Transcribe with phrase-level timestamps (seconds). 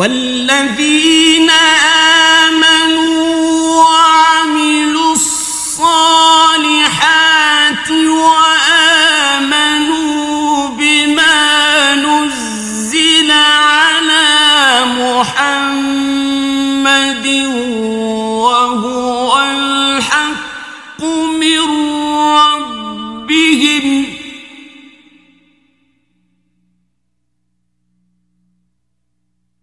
[0.00, 2.69] والذين آمنوا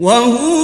[0.00, 0.59] وهو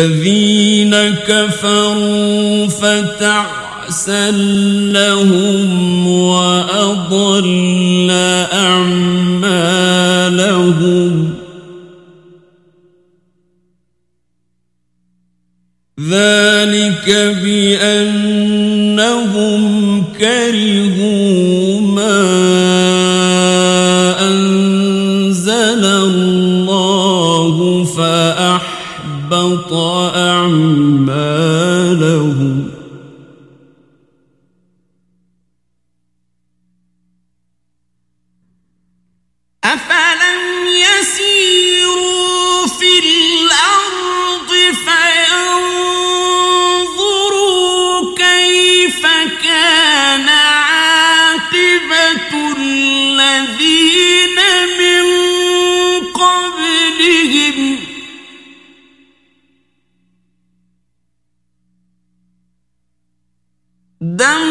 [0.00, 0.94] الذين
[1.28, 4.30] كفروا فتعسا
[4.92, 8.08] لهم وأضل
[8.52, 9.80] أعمالهم.
[16.00, 17.06] ذلك
[17.42, 19.62] بأنهم
[20.18, 22.20] كرهوا ما
[24.20, 24.59] أن
[29.70, 30.19] خطأ
[64.00, 64.49] دم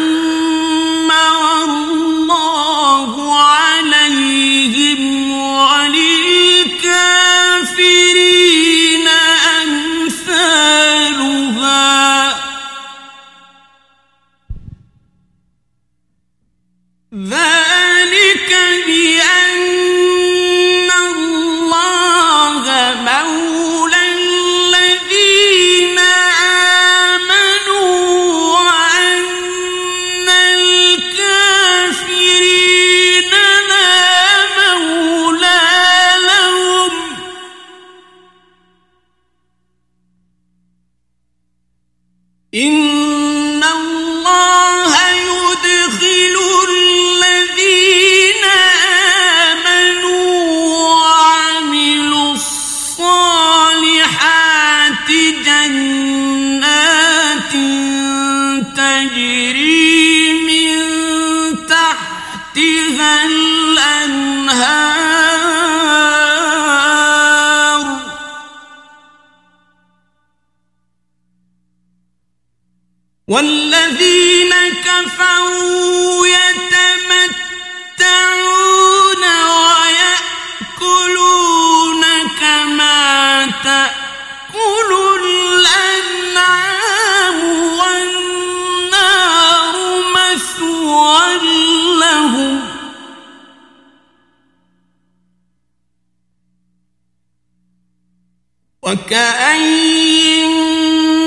[98.90, 100.50] وكأين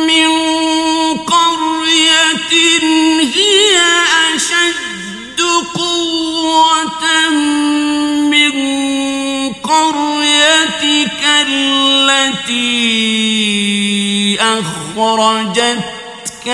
[0.08, 0.30] من
[1.18, 2.52] قرية
[3.20, 3.80] هي
[4.36, 5.42] أشد
[5.74, 7.30] قوة
[8.20, 8.54] من
[9.54, 12.74] قريتك التي
[14.42, 16.48] أخرجتك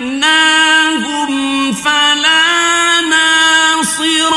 [0.00, 4.34] أهلكناهم فلا ناصر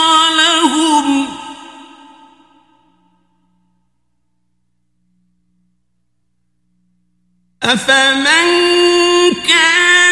[7.64, 10.09] أفمن كان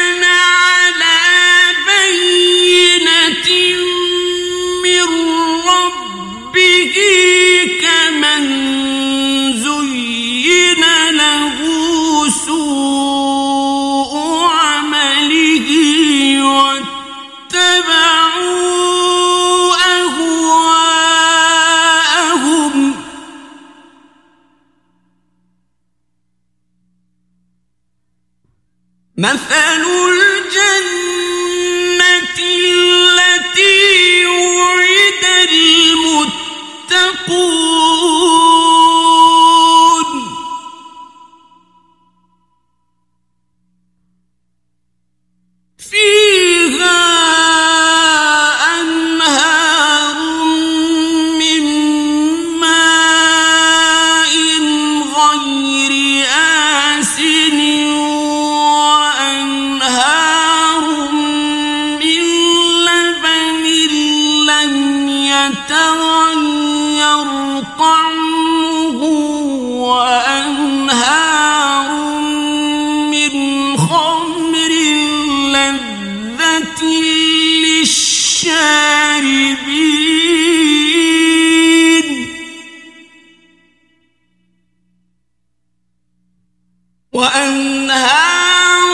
[87.27, 88.87] وأنهار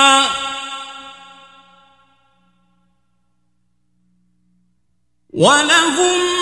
[5.32, 6.41] ولهم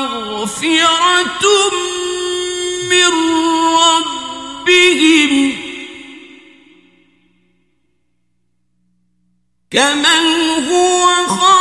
[0.00, 1.44] ومغفرة
[2.90, 3.12] من
[4.66, 5.52] ربهم.
[9.70, 10.24] كمن
[10.68, 11.59] هو خالد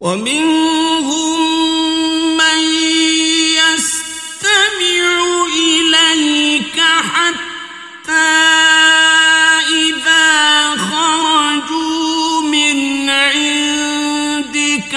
[0.00, 1.40] ومنهم
[2.36, 2.60] من
[3.60, 5.08] يستمع
[5.46, 6.80] إليك
[7.12, 8.12] حتى
[9.68, 14.94] إذا خرجوا من عندك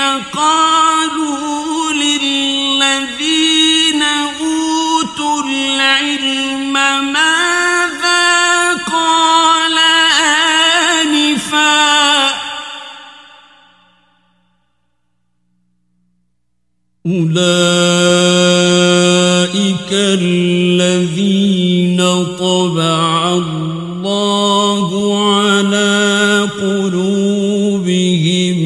[26.62, 28.58] قلوبهم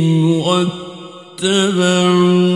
[0.41, 2.46] واتبعوا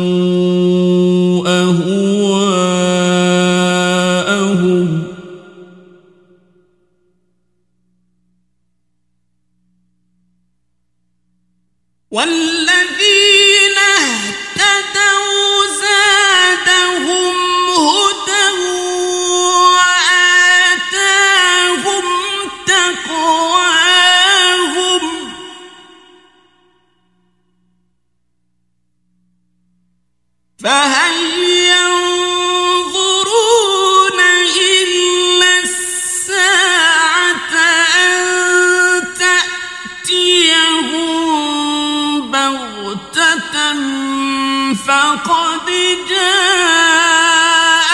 [44.75, 45.67] فقد
[46.09, 47.91] جاء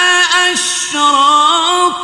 [0.54, 1.98] أشراطها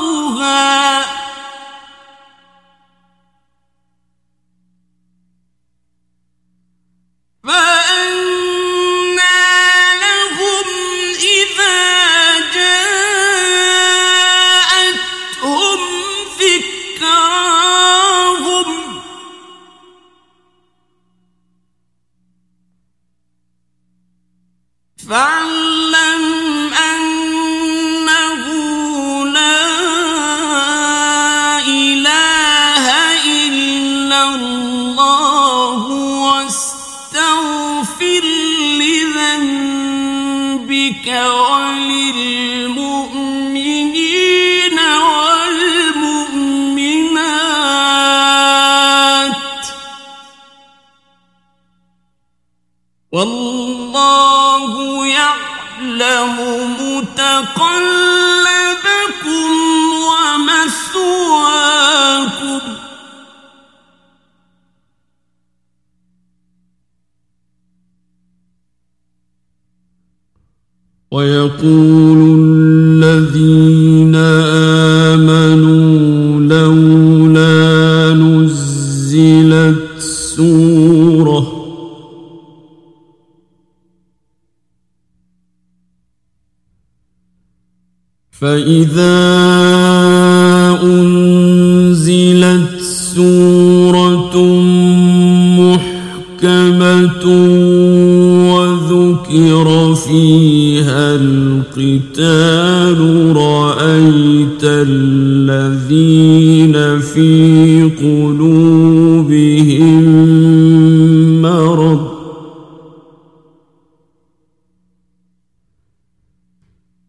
[41.44, 42.78] وللمؤمنين
[45.10, 46.24] والمؤمنات.
[53.12, 54.74] والله
[55.08, 56.36] يعلم
[56.80, 58.23] متقلبكم
[71.14, 74.16] ويقول الذين
[75.14, 81.64] آمنوا لولا نزلت سورة
[88.32, 89.14] فإذا
[90.84, 92.82] أنزلت
[93.16, 94.38] سورة
[95.62, 97.26] محكمة
[98.54, 100.63] وذكر فيها
[101.78, 103.00] القتال
[103.36, 105.96] رأيت الذين
[107.00, 109.24] في قلوبهم
[111.42, 112.14] مرض.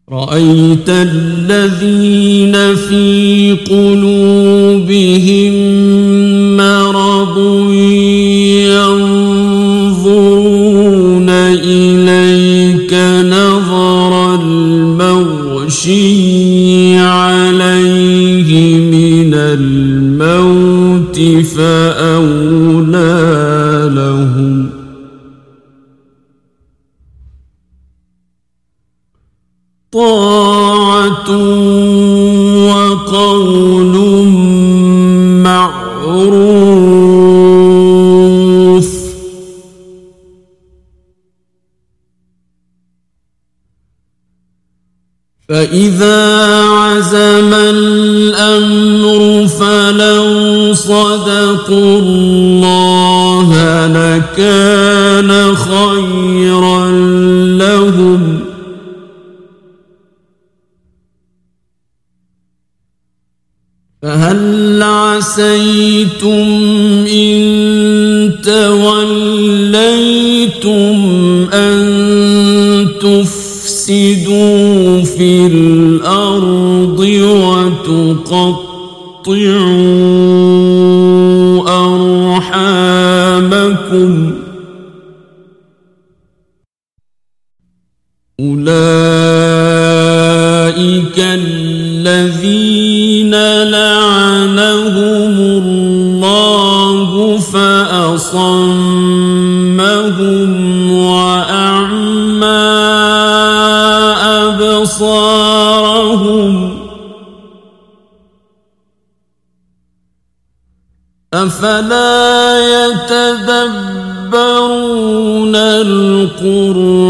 [0.09, 5.44] رأيت الذين في قلوبهم
[21.43, 23.05] فأولى
[23.95, 24.69] لهم.
[29.91, 31.31] طاعة
[32.67, 33.95] وقول
[35.43, 36.05] معروف.
[45.49, 47.53] فإذا عزم
[51.65, 53.49] صدقوا الله
[53.87, 56.91] لكان خيرا
[57.57, 58.39] لهم.
[64.01, 66.45] فهل عسيتم
[67.09, 67.41] إن
[68.43, 69.75] توليتم
[71.53, 71.85] أن
[73.01, 78.65] تفسدوا في الأرض وتقطعوا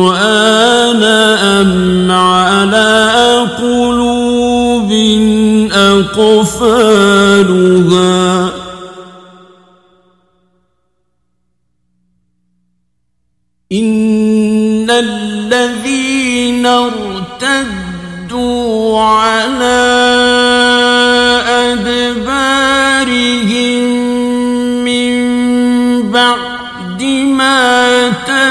[0.05, 4.91] القرآن أم على قلوب
[5.71, 7.25] أقفالها؟
[13.72, 17.79] إن الذين ارتدوا
[19.01, 19.95] على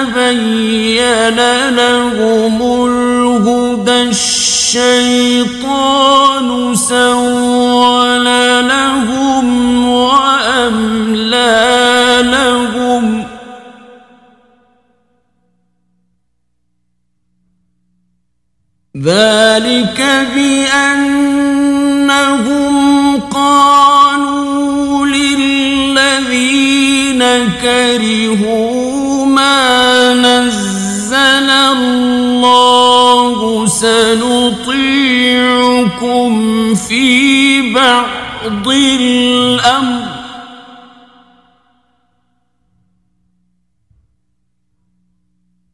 [0.04, 1.38] تبين
[1.70, 5.54] لهم الهدى الشيطان
[6.74, 8.24] سول
[8.68, 9.46] لهم
[9.88, 11.52] وأملى
[12.22, 13.24] لهم.
[18.96, 20.00] ذلك
[20.34, 21.14] بأنهم
[23.20, 26.53] قالوا للذين
[27.62, 34.74] كرهوا ما نزل الله سنطيعكم
[36.74, 40.04] في بعض الأمر.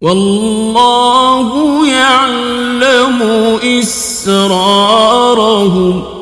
[0.01, 1.49] والله
[1.89, 3.23] يعلم
[3.81, 6.20] إسرارهم.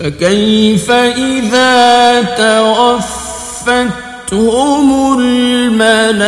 [0.00, 2.22] فكيف إذا
[3.02, 3.58] توفتهم
[5.20, 6.20] الملائكة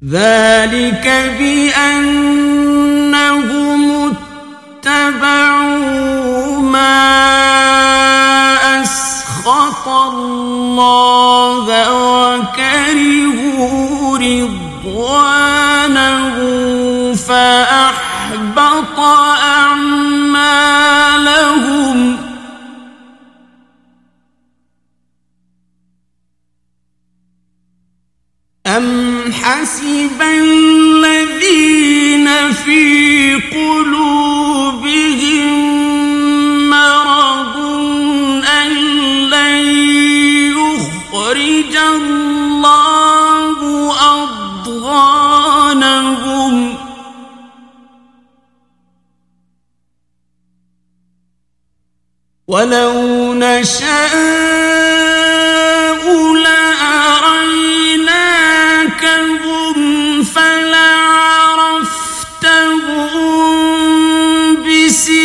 [0.03, 1.07] ذلك
[1.39, 2.06] بأنهم
[9.87, 11.67] الله
[12.39, 13.77] وكرهوا
[14.17, 15.47] رضوانه
[17.15, 19.97] فأحبط أعمالهم.
[28.67, 31.47] أم حسب الذين
[32.51, 34.26] في قلوبهم
[52.67, 53.87] ولو نشاء
[56.35, 57.43] لأريناكهم
[60.23, 61.47] فلعرفتهم
[64.63, 65.23] بسيماهم.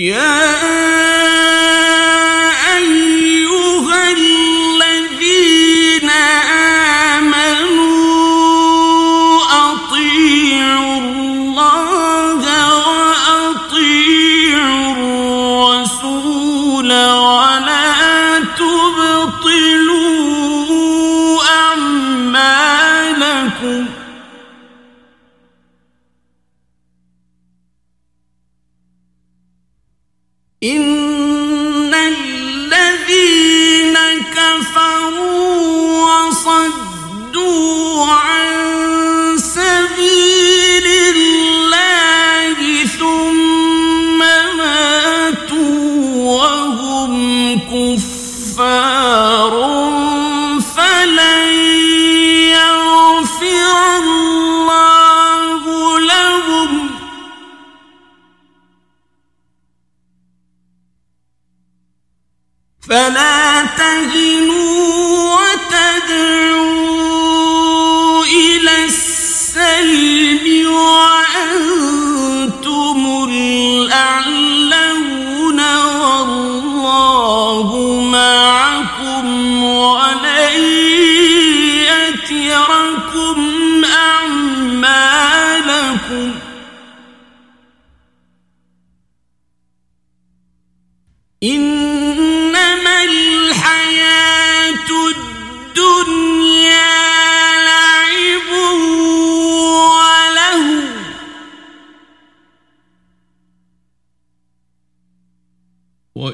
[0.00, 0.49] Yeah.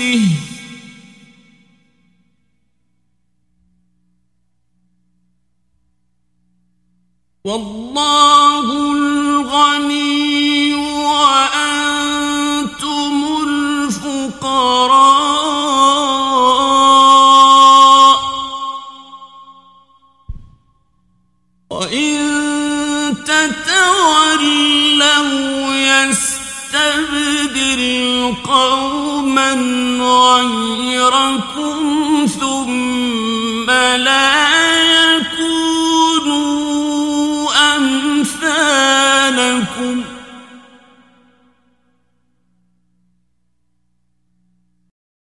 [0.00, 0.60] نفسه
[7.44, 7.79] والله
[30.42, 34.49] غيركم ثم لا